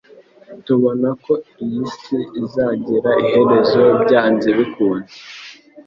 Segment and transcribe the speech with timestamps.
[0.65, 5.15] Tubona ko iyi si izagira iherezo byanze bikunze.